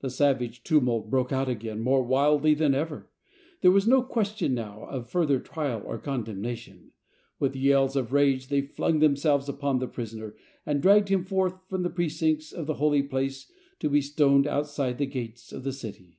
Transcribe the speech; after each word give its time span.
The 0.00 0.08
savage 0.08 0.62
tumult 0.62 1.10
broke 1.10 1.30
out 1.30 1.46
again 1.46 1.80
more 1.80 2.02
wildly 2.02 2.54
than 2.54 2.74
ever. 2.74 3.10
There 3.60 3.70
was 3.70 3.86
no 3.86 4.02
question 4.02 4.54
now 4.54 4.84
of 4.84 5.10
further 5.10 5.38
trial 5.40 5.82
or 5.84 5.98
condemnation. 5.98 6.92
With 7.38 7.54
yells 7.54 7.94
of 7.94 8.14
rage 8.14 8.48
they 8.48 8.62
flung 8.62 9.00
themselves 9.00 9.50
upon 9.50 9.78
the 9.78 9.88
pris 9.88 10.14
oner, 10.14 10.34
and 10.64 10.80
dragged 10.80 11.10
him 11.10 11.22
forth 11.26 11.68
from 11.68 11.82
the 11.82 11.90
precincts 11.90 12.50
of 12.52 12.66
tlie 12.68 12.76
Holy 12.76 13.02
Place 13.02 13.52
to 13.80 13.90
be 13.90 14.00
stoned 14.00 14.46
outside 14.46 14.96
the 14.96 15.04
gates 15.04 15.52
of 15.52 15.64
the 15.64 15.72
city. 15.74 16.18